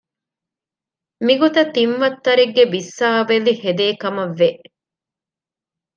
[1.25, 4.49] މިގޮތަށް ތިން ވައްތަރެއްގެ ބިއްސާވެލި ހެދޭކަމަށް ވެ